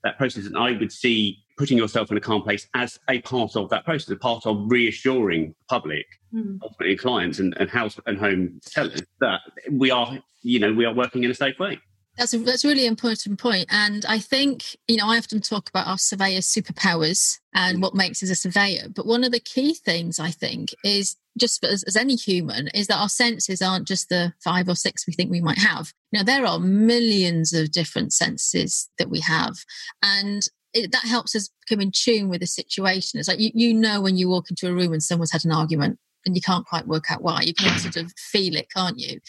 [0.02, 0.46] that process.
[0.46, 3.84] And I would see putting yourself in a calm place as a part of that
[3.84, 6.58] process, a part of reassuring the public, mm.
[6.60, 9.38] ultimately clients and, and house and home sellers that
[9.70, 11.78] we are, you know, we are working in a safe way.
[12.18, 13.66] That's a, that's a really important point.
[13.70, 18.24] And I think, you know, I often talk about our surveyor's superpowers and what makes
[18.24, 18.88] us a surveyor.
[18.92, 22.88] But one of the key things I think is just as, as any human is
[22.88, 25.92] that our senses aren't just the five or six we think we might have.
[26.10, 29.64] You know, there are millions of different senses that we have.
[30.02, 30.42] And
[30.74, 33.18] it, that helps us become in tune with the situation.
[33.18, 35.52] It's like you, you know when you walk into a room and someone's had an
[35.52, 37.40] argument and you can't quite work out why.
[37.42, 39.20] You can sort of feel it, can't you?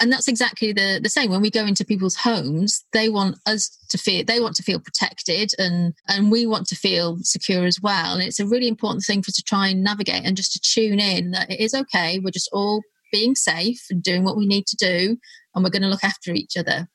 [0.00, 3.68] and that's exactly the the same when we go into people's homes they want us
[3.88, 7.80] to feel they want to feel protected and and we want to feel secure as
[7.80, 10.52] well and it's a really important thing for us to try and navigate and just
[10.52, 12.82] to tune in that it is okay we're just all
[13.12, 15.16] being safe and doing what we need to do
[15.54, 16.88] and we're going to look after each other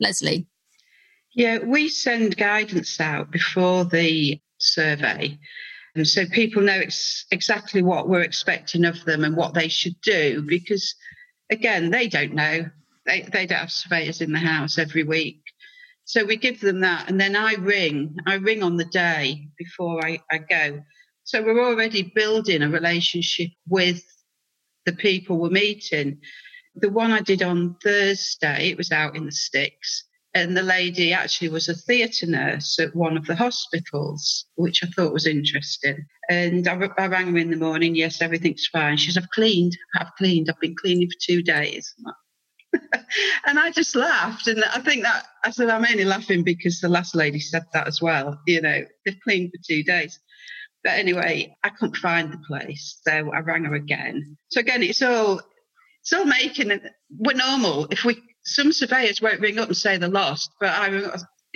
[0.00, 0.46] leslie
[1.34, 5.38] yeah we send guidance out before the survey
[5.94, 10.00] and so people know ex- exactly what we're expecting of them and what they should
[10.00, 10.94] do because
[11.50, 12.66] again, they don't know.
[13.06, 15.42] They, they don't have surveyors in the house every week.
[16.04, 17.08] So we give them that.
[17.08, 18.16] And then I ring.
[18.26, 20.80] I ring on the day before I, I go.
[21.24, 24.02] So we're already building a relationship with
[24.84, 26.20] the people we're meeting.
[26.76, 30.04] The one I did on Thursday, it was out in the sticks.
[30.34, 34.88] And the lady actually was a theatre nurse at one of the hospitals, which I
[34.88, 36.04] thought was interesting.
[36.28, 37.94] And I, I rang her in the morning.
[37.94, 38.96] Yes, everything's fine.
[38.96, 39.76] She says, I've cleaned.
[39.96, 40.50] I've cleaned.
[40.50, 41.94] I've been cleaning for two days.
[43.46, 44.48] and I just laughed.
[44.48, 47.86] And I think that I said, I'm only laughing because the last lady said that
[47.86, 48.40] as well.
[48.48, 50.18] You know, they've cleaned for two days.
[50.82, 52.98] But anyway, I couldn't find the place.
[53.06, 54.36] So I rang her again.
[54.48, 55.40] So again, it's all,
[56.02, 56.82] it's all making it,
[57.16, 57.86] we're normal.
[57.90, 60.88] If we some surveyors won't ring up and say they're lost, but I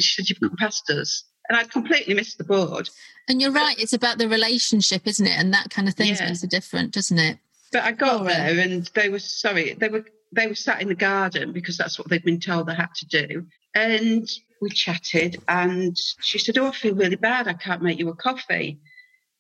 [0.01, 1.25] should you've gone past us.
[1.49, 2.91] And I'd completely missed the board.
[3.27, 5.39] And you're right, it's about the relationship, isn't it?
[5.39, 6.27] And that kind of thing yeah.
[6.27, 7.39] makes a difference, doesn't it?
[7.73, 10.95] But I got there and they were sorry, they were they were sat in the
[10.95, 13.47] garden because that's what they'd been told they had to do.
[13.75, 14.29] And
[14.61, 17.49] we chatted and she said, Oh, I feel really bad.
[17.49, 18.81] I can't make you a coffee.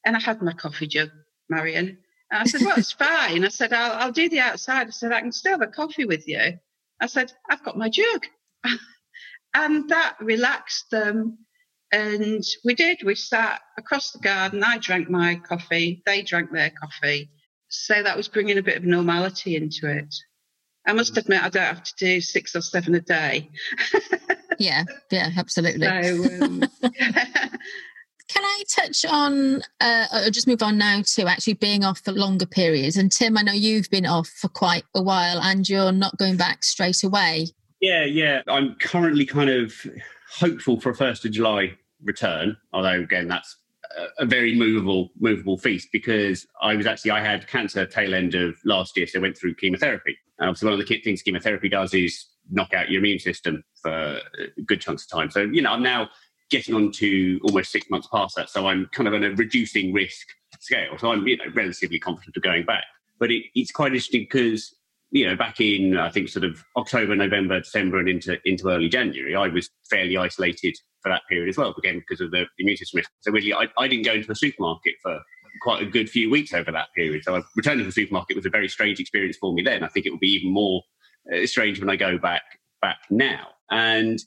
[0.05, 1.11] And I had my coffee jug,
[1.49, 1.99] Marion.
[2.31, 3.45] And I said, Well, it's fine.
[3.45, 4.87] I said, I'll, I'll do the outside.
[4.87, 6.59] I said, I can still have a coffee with you.
[7.01, 8.27] I said, I've got my jug.
[9.55, 11.39] and that relaxed them.
[11.91, 12.99] And we did.
[13.03, 14.63] We sat across the garden.
[14.63, 16.03] I drank my coffee.
[16.05, 17.31] They drank their coffee.
[17.69, 20.15] So that was bringing a bit of normality into it.
[20.87, 23.51] I must admit, I don't have to do six or seven a day.
[24.59, 25.87] yeah, yeah, absolutely.
[25.87, 26.63] So, um,
[28.29, 32.13] Can I touch on, uh, or just move on now to actually being off for
[32.13, 32.97] longer periods?
[32.97, 36.37] And Tim, I know you've been off for quite a while and you're not going
[36.37, 37.49] back straight away.
[37.81, 38.43] Yeah, yeah.
[38.47, 39.73] I'm currently kind of
[40.31, 41.73] hopeful for a 1st of July
[42.05, 43.57] return, although again, that's
[44.19, 48.57] a very movable movable feast because I was actually I had cancer tail end of
[48.65, 50.17] last year, so I went through chemotherapy.
[50.39, 54.21] And obviously, one of the things chemotherapy does is knock out your immune system for
[54.67, 55.31] good chunks of time.
[55.31, 56.09] So you know, I'm now
[56.51, 58.49] getting on to almost six months past that.
[58.49, 60.27] So I'm kind of on a reducing risk
[60.61, 60.97] scale.
[60.99, 62.85] So I'm, you know, relatively confident of going back.
[63.19, 64.75] But it, it's quite interesting because,
[65.11, 68.89] you know, back in, I think, sort of October, November, December, and into, into early
[68.89, 72.77] January, I was fairly isolated for that period as well, again, because of the immune
[72.77, 73.11] system risk.
[73.21, 75.21] So really, I, I didn't go into a supermarket for
[75.63, 77.25] quite a good few weeks over that period.
[77.25, 79.83] So returning to the supermarket was a very strange experience for me then.
[79.83, 80.83] I think it will be even more
[81.33, 82.43] uh, strange when I go back
[82.81, 83.49] back now.
[83.71, 84.21] And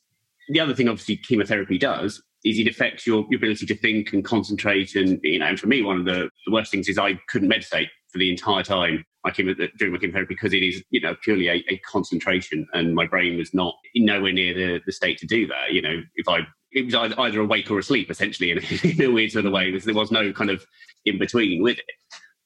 [0.52, 4.26] the other thing, obviously, chemotherapy does is it affects your, your ability to think and
[4.26, 4.96] concentrate.
[4.96, 7.48] And you know, and for me, one of the, the worst things is I couldn't
[7.48, 11.16] meditate for the entire time I came during my chemotherapy because it is, you know,
[11.24, 15.28] purely a, a, concentration, and my brain was not nowhere near the, the state to
[15.28, 15.72] do that.
[15.72, 16.40] You know, if I
[16.72, 19.78] it was either, either awake or asleep, essentially, in, in a weird sort of way.
[19.78, 20.66] There was no kind of
[21.06, 21.86] in between with it.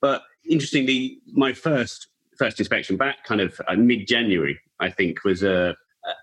[0.02, 5.44] But interestingly, my first first inspection back, kind of uh, mid January, I think, was
[5.44, 5.76] a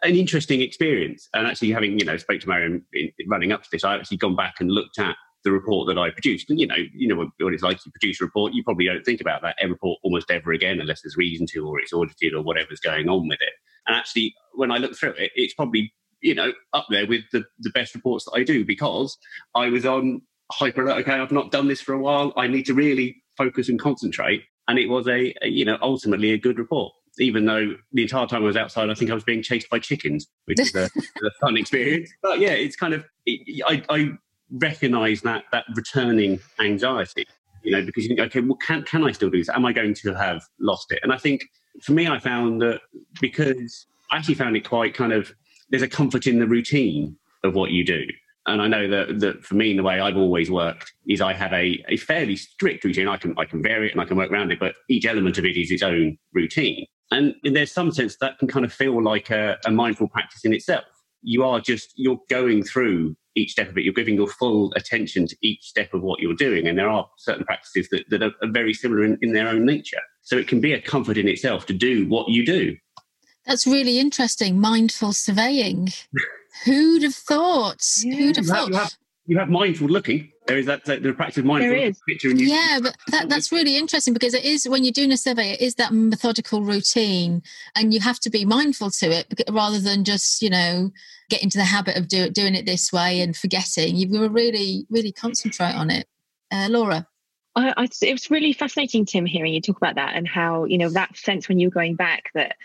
[0.03, 1.29] an interesting experience.
[1.35, 2.85] And actually, having you know spoke to Marion
[3.27, 6.11] running up to this, I actually gone back and looked at the report that I
[6.11, 6.51] produced.
[6.51, 7.85] And you know, you know what it's like.
[7.85, 11.03] You produce a report, you probably don't think about that report almost ever again, unless
[11.03, 13.53] there's reason to, or it's audited, or whatever's going on with it.
[13.87, 17.45] And actually, when I look through it, it's probably you know up there with the
[17.61, 19.17] the best reports that I do because
[19.55, 21.01] I was on hyper alert.
[21.01, 22.33] Okay, I've not done this for a while.
[22.37, 24.43] I need to really focus and concentrate.
[24.69, 28.27] And it was a, a you know ultimately a good report even though the entire
[28.27, 30.85] time I was outside, I think I was being chased by chickens, which is a,
[31.25, 32.11] a fun experience.
[32.23, 34.11] But yeah, it's kind of it, I, I
[34.51, 37.27] recognise that that returning anxiety,
[37.63, 39.49] you know, because you think, okay, well, can can I still do this?
[39.49, 41.01] Am I going to have lost it?
[41.03, 41.43] And I think
[41.83, 42.81] for me, I found that
[43.21, 45.33] because I actually found it quite kind of
[45.71, 48.07] there's a comfort in the routine of what you do.
[48.47, 51.33] And I know that, that for me, in the way I've always worked is I
[51.33, 53.07] have a, a fairly strict routine.
[53.07, 55.39] I can I can vary it and I can work around it, but each element
[55.39, 56.87] of it is its own routine.
[57.13, 60.53] And there's some sense that can kind of feel like a, a mindful practice in
[60.53, 60.85] itself.
[61.23, 63.85] You are just, you're going through each step of it.
[63.85, 66.67] You're giving your full attention to each step of what you're doing.
[66.67, 70.01] And there are certain practices that, that are, very similar in, in their own nature.
[70.23, 72.77] So it can be a comfort in itself to do what you do.
[73.47, 74.61] That's really interesting.
[74.61, 75.91] Mindful surveying.
[76.65, 77.85] Who'd have thought?
[78.03, 78.15] Yeah.
[78.17, 78.69] Who'd have thought?
[78.69, 78.97] You have,
[79.27, 80.32] you have mindful looking.
[80.47, 82.31] There is that, that the practice of mindful picture.
[82.31, 82.47] In you.
[82.47, 85.61] Yeah, but that, that's really interesting because it is when you're doing a survey, it
[85.61, 87.43] is that methodical routine,
[87.77, 90.91] and you have to be mindful to it rather than just you know
[91.31, 93.97] get into the habit of do, doing it this way and forgetting.
[93.97, 96.07] You've got to really, really concentrate on it.
[96.51, 97.07] Uh, Laura.
[97.55, 100.79] I, I, it was really fascinating, Tim, hearing you talk about that and how you
[100.79, 102.57] know that sense when you were going back that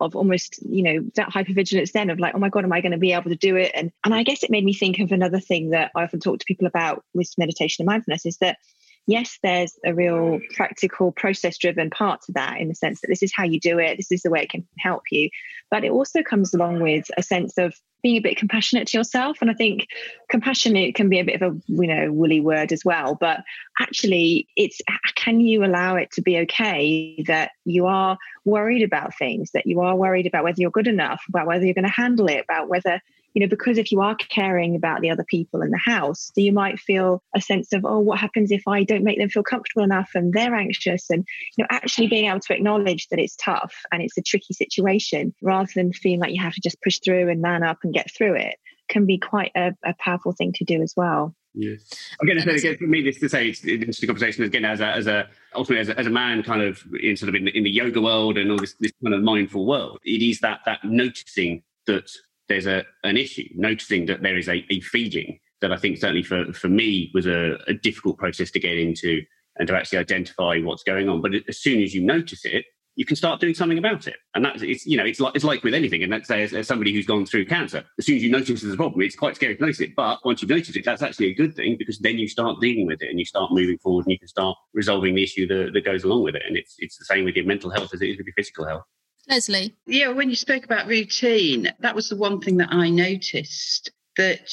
[0.00, 2.92] of almost you know that hypervigilance then of like oh my god am i going
[2.92, 3.72] to be able to do it?
[3.74, 6.38] And and i guess it made me think of another thing that i often talk
[6.38, 8.58] to people about with meditation and mindfulness is that
[9.06, 13.22] yes there's a real practical process driven part to that in the sense that this
[13.22, 15.28] is how you do it this is the way it can help you
[15.70, 19.38] but it also comes along with a sense of being a bit compassionate to yourself.
[19.40, 19.86] And I think
[20.28, 23.16] compassionate can be a bit of a you know woolly word as well.
[23.20, 23.40] But
[23.80, 24.80] actually, it's
[25.14, 29.80] can you allow it to be okay that you are worried about things, that you
[29.80, 32.68] are worried about whether you're good enough, about whether you're going to handle it, about
[32.68, 33.00] whether
[33.34, 36.40] you know because if you are caring about the other people in the house so
[36.40, 39.42] you might feel a sense of oh what happens if i don't make them feel
[39.42, 43.36] comfortable enough and they're anxious and you know actually being able to acknowledge that it's
[43.36, 46.98] tough and it's a tricky situation rather than feeling like you have to just push
[47.04, 48.56] through and man up and get through it
[48.88, 51.82] can be quite a, a powerful thing to do as well Yes.
[52.22, 55.06] Again, again, for me, this to say it's an interesting conversation again as a, as
[55.06, 57.70] a ultimately as a, as a man, kind of in sort of in, in the
[57.70, 59.98] yoga world and all this this kind of mindful world.
[60.04, 62.08] It is that that noticing that
[62.50, 66.22] there's a, an issue, noticing that there is a, a feeding that I think certainly
[66.22, 69.22] for, for me was a, a difficult process to get into
[69.56, 71.22] and to actually identify what's going on.
[71.22, 72.64] But as soon as you notice it,
[72.96, 74.16] you can start doing something about it.
[74.34, 76.02] And that's it's you know it's like it's like with anything.
[76.02, 78.74] And say as, as, somebody who's gone through cancer, as soon as you notice there's
[78.74, 79.94] a problem, it's quite scary to notice it.
[79.94, 82.86] But once you've noticed it, that's actually a good thing because then you start dealing
[82.86, 85.72] with it and you start moving forward and you can start resolving the issue that,
[85.72, 86.42] that goes along with it.
[86.46, 88.66] And it's it's the same with your mental health as it is with your physical
[88.66, 88.84] health.
[89.30, 89.74] Leslie.
[89.86, 94.50] Yeah, when you spoke about routine, that was the one thing that I noticed that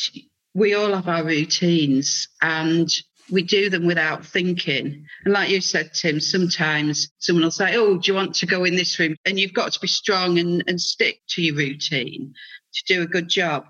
[0.54, 2.88] we all have our routines and
[3.30, 5.06] we do them without thinking.
[5.26, 8.64] And like you said, Tim, sometimes someone will say, Oh, do you want to go
[8.64, 9.16] in this room?
[9.26, 12.34] And you've got to be strong and, and stick to your routine
[12.74, 13.66] to do a good job.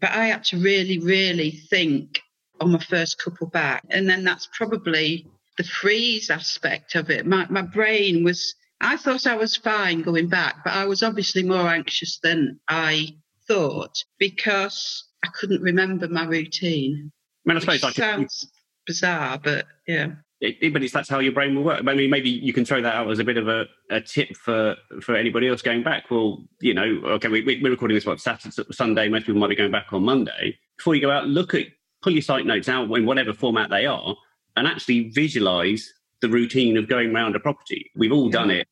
[0.00, 2.20] But I had to really, really think
[2.60, 3.84] on my first couple back.
[3.90, 7.26] And then that's probably the freeze aspect of it.
[7.26, 11.42] My, my brain was I thought I was fine going back, but I was obviously
[11.42, 17.10] more anxious than I thought because I couldn't remember my routine.
[17.46, 18.50] I mean, I suppose like sounds it,
[18.86, 20.12] bizarre, but yeah.
[20.40, 21.80] It, but it's that's how your brain will work.
[21.84, 24.36] I mean, maybe you can throw that out as a bit of a, a tip
[24.36, 26.08] for for anybody else going back.
[26.12, 29.08] Well, you know, okay, we, we're recording this what Saturday, Sunday.
[29.08, 30.56] Most people might be going back on Monday.
[30.76, 31.66] Before you go out, look at
[32.02, 34.14] pull your site notes out in whatever format they are,
[34.56, 37.90] and actually visualize the routine of going around a property.
[37.94, 38.66] We've all done it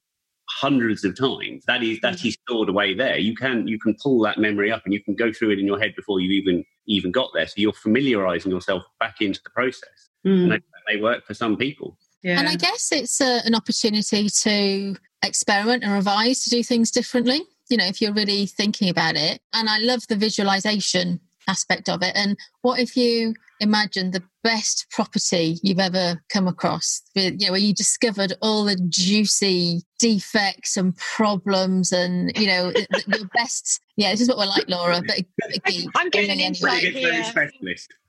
[0.49, 1.65] hundreds of times.
[1.67, 2.33] That is that mm.
[2.33, 3.17] stored away there.
[3.17, 5.67] You can you can pull that memory up and you can go through it in
[5.67, 7.47] your head before you even even got there.
[7.47, 10.09] So you're familiarizing yourself back into the process.
[10.27, 10.43] Mm.
[10.43, 11.99] And that may work for some people.
[12.23, 12.39] Yeah.
[12.39, 17.43] And I guess it's a, an opportunity to experiment and revise to do things differently.
[17.69, 19.41] You know, if you're really thinking about it.
[19.53, 22.13] And I love the visualization aspect of it.
[22.17, 27.61] And what if you imagine the best property you've ever come across, you know, where
[27.61, 34.21] you discovered all the juicy defects and problems and, you know, the best yeah, this
[34.21, 35.01] is what we're like, Laura.
[35.07, 35.21] But,
[35.95, 37.25] I'm getting an insight here.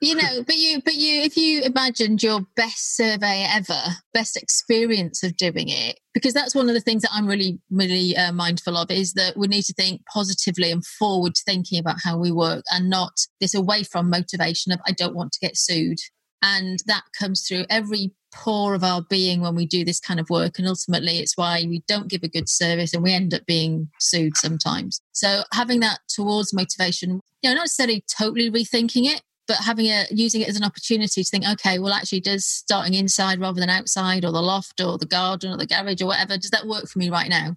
[0.01, 3.79] You know, but you, but you, if you imagined your best survey ever,
[4.13, 8.17] best experience of doing it, because that's one of the things that I'm really, really
[8.17, 12.17] uh, mindful of is that we need to think positively and forward thinking about how
[12.17, 15.99] we work, and not this away from motivation of I don't want to get sued.
[16.41, 20.29] And that comes through every core of our being when we do this kind of
[20.29, 20.59] work.
[20.59, 23.89] And ultimately, it's why we don't give a good service and we end up being
[23.99, 25.01] sued sometimes.
[25.13, 30.05] So, having that towards motivation, you know, not necessarily totally rethinking it, but having a
[30.11, 33.69] using it as an opportunity to think, okay, well, actually, does starting inside rather than
[33.69, 36.87] outside, or the loft, or the garden, or the garage, or whatever, does that work
[36.87, 37.55] for me right now?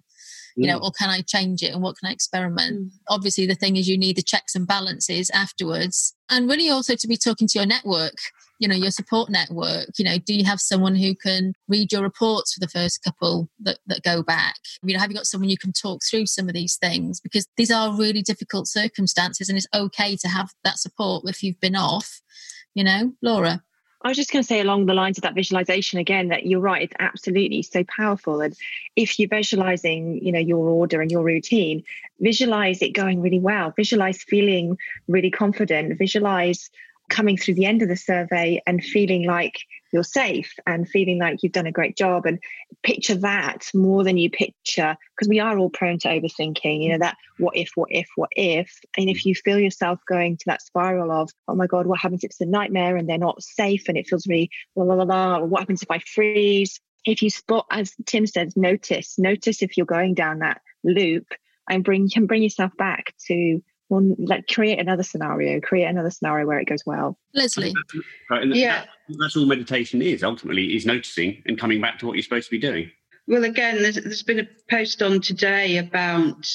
[0.57, 0.83] You know, mm.
[0.83, 2.77] or can I change it and what can I experiment?
[2.77, 2.91] Mm.
[3.09, 7.07] Obviously, the thing is, you need the checks and balances afterwards, and really also to
[7.07, 8.15] be talking to your network
[8.61, 12.03] you know your support network you know do you have someone who can read your
[12.03, 14.55] reports for the first couple that, that go back?
[14.83, 17.19] You know have you got someone you can talk through some of these things?
[17.19, 21.59] Because these are really difficult circumstances and it's okay to have that support if you've
[21.59, 22.21] been off
[22.73, 23.11] you know?
[23.21, 23.61] Laura?
[24.03, 26.59] I was just going to say along the lines of that visualization again that you're
[26.59, 28.41] right it's absolutely so powerful.
[28.41, 28.55] And
[28.95, 31.83] if you're visualizing you know your order and your routine
[32.19, 33.73] visualize it going really well.
[33.75, 35.97] Visualize feeling really confident.
[35.97, 36.69] Visualize
[37.11, 39.59] coming through the end of the survey and feeling like
[39.91, 42.25] you're safe and feeling like you've done a great job.
[42.25, 42.39] And
[42.81, 46.97] picture that more than you picture because we are all prone to overthinking you know
[46.97, 48.79] that what if what if what if?
[48.97, 49.25] And if mm.
[49.25, 52.41] you feel yourself going to that spiral of oh my god what happens if it's
[52.41, 55.45] a nightmare and they're not safe and it feels really la la la la or
[55.45, 56.79] what happens if i freeze?
[57.05, 61.27] If you spot as tim says notice notice if you're going down that loop
[61.69, 63.61] and bring can bring yourself back to
[63.91, 67.17] well, like create another scenario, create another scenario where it goes well.
[67.33, 67.73] Leslie.
[68.29, 68.85] Right, yeah.
[69.09, 72.45] That, that's all meditation is ultimately is noticing and coming back to what you're supposed
[72.45, 72.89] to be doing.
[73.27, 76.49] Well, again, there's, there's been a post on today about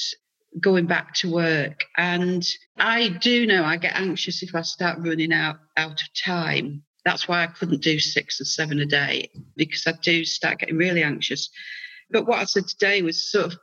[0.59, 1.85] going back to work.
[1.95, 2.43] And
[2.77, 6.81] I do know I get anxious if I start running out, out of time.
[7.05, 10.77] That's why I couldn't do six or seven a day because I do start getting
[10.77, 11.51] really anxious.
[12.09, 13.59] But what I said today was sort of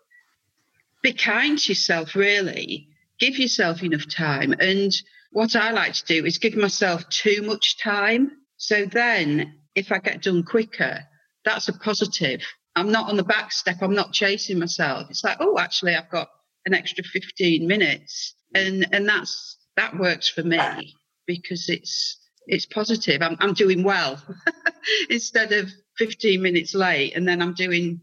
[1.03, 2.89] be kind to yourself, really
[3.19, 4.55] give yourself enough time.
[4.59, 4.93] And
[5.31, 8.31] what I like to do is give myself too much time.
[8.57, 11.01] So then if I get done quicker,
[11.45, 12.41] that's a positive.
[12.77, 13.79] I'm not on the back step.
[13.83, 15.09] I'm not chasing myself.
[15.11, 16.29] It's like, oh, actually, I've got
[16.67, 18.35] an extra 15 minutes.
[18.55, 20.95] And, and that's, that works for me
[21.27, 23.23] because it's, it's positive.
[23.23, 24.23] I'm, I'm doing well
[25.11, 28.01] instead of 15 minutes late and then I'm doing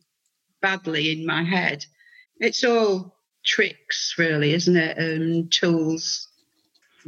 [0.62, 1.86] badly in my head.
[2.39, 4.97] It's all tricks, really, isn't it?
[4.97, 6.27] Um, tools.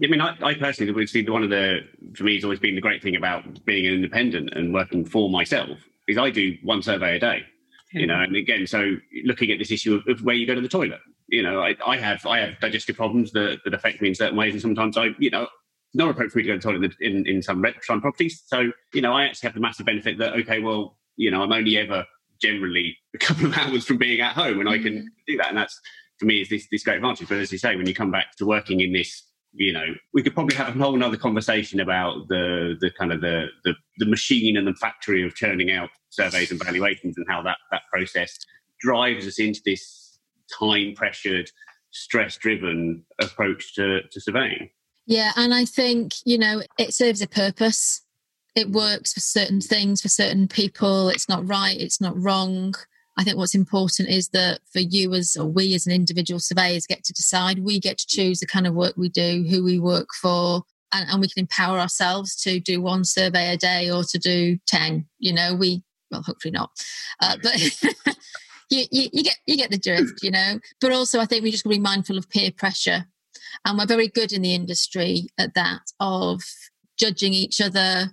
[0.02, 1.82] I mean, I, I personally would see the one of the,
[2.16, 5.30] for me, has always been the great thing about being an independent and working for
[5.30, 5.78] myself
[6.08, 7.44] is I do one survey a day,
[7.92, 10.62] you know, and again, so looking at this issue of, of where you go to
[10.62, 14.10] the toilet, you know, I, I, have I have digestive problems that, that affect me
[14.10, 15.48] in certain ways, and sometimes I, you know,
[15.94, 18.44] not appropriate for me to go to the toilet in, in some some properties.
[18.48, 21.52] So, you know, I actually have the massive benefit that okay, well, you know, I'm
[21.52, 22.06] only ever
[22.42, 25.06] generally a couple of hours from being at home, and I can mm.
[25.28, 25.80] do that, and that's
[26.20, 27.28] for me is this this great advantage.
[27.28, 30.24] But as you say, when you come back to working in this, you know, we
[30.24, 34.06] could probably have a whole other conversation about the the kind of the, the the
[34.06, 38.38] machine and the factory of churning out surveys and valuations and how that that process
[38.80, 40.20] drives us into this
[40.60, 41.50] time pressured,
[41.92, 44.70] stress driven approach to, to surveying.
[45.06, 48.02] Yeah, and I think, you know, it serves a purpose.
[48.56, 51.10] It works for certain things, for certain people.
[51.10, 52.76] It's not right, it's not wrong.
[53.18, 56.88] I think what's important is that for you as or we as an individual surveyors
[56.88, 57.60] get to decide.
[57.60, 61.10] We get to choose the kind of work we do, who we work for, and,
[61.10, 65.06] and we can empower ourselves to do one survey a day or to do ten.
[65.20, 66.72] You know, we well, hopefully not,
[67.22, 67.56] uh, but.
[68.70, 70.60] you, you, you, get you get the drift, you know.
[70.82, 73.06] But also, I think we just got to be mindful of peer pressure,
[73.66, 76.42] and we're very good in the industry at that of
[76.98, 78.12] judging each other,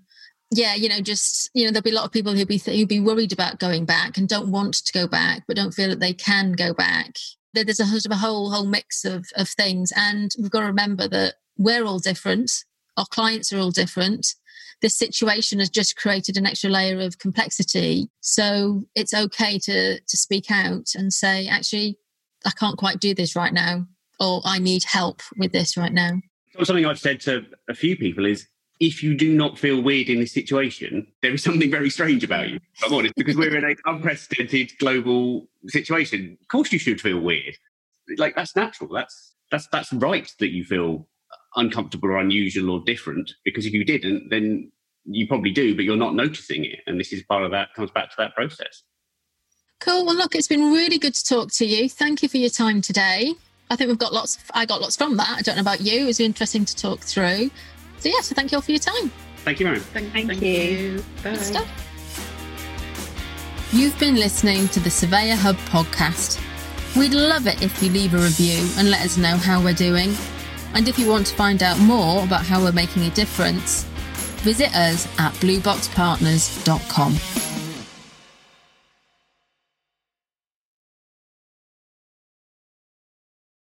[0.50, 2.86] yeah, you know, just you know, there'll be a lot of people who'll be who'll
[2.86, 6.00] be worried about going back and don't want to go back, but don't feel that
[6.00, 7.14] they can go back.
[7.54, 10.66] There's a sort of a whole whole mix of of things, and we've got to
[10.66, 12.50] remember that we're all different.
[12.96, 14.34] Our clients are all different.
[14.82, 20.16] This situation has just created an extra layer of complexity, so it's okay to to
[20.16, 21.96] speak out and say, actually,
[22.44, 23.86] I can't quite do this right now,
[24.18, 26.20] or I need help with this right now.
[26.64, 28.48] Something I've said to a few people is
[28.80, 32.48] if you do not feel weird in this situation, there is something very strange about
[32.48, 32.58] you.
[32.82, 36.38] I'm honest, because we're in an unprecedented global situation.
[36.40, 37.56] Of course, you should feel weird.
[38.16, 38.90] Like that's natural.
[38.92, 41.06] That's that's that's right that you feel
[41.56, 43.30] uncomfortable or unusual or different.
[43.44, 44.72] Because if you didn't, then
[45.04, 46.80] you probably do, but you're not noticing it.
[46.86, 47.74] And this is part of that.
[47.74, 48.82] Comes back to that process.
[49.80, 50.06] Cool.
[50.06, 51.88] Well, look, it's been really good to talk to you.
[51.88, 53.34] Thank you for your time today.
[53.70, 54.38] I think we've got lots.
[54.54, 55.36] I got lots from that.
[55.38, 56.02] I don't know about you.
[56.02, 57.50] It was interesting to talk through.
[58.00, 59.10] So yeah, so thank you all for your time.
[59.44, 59.78] Thank you, Mary.
[59.78, 60.50] Thank, thank, thank you.
[60.50, 61.04] you.
[61.22, 61.30] Bye.
[61.30, 61.86] Good stuff.
[63.72, 66.40] You've been listening to the Surveyor Hub podcast.
[66.96, 70.12] We'd love it if you leave a review and let us know how we're doing.
[70.74, 73.84] And if you want to find out more about how we're making a difference,
[74.42, 77.49] visit us at blueboxpartners.com.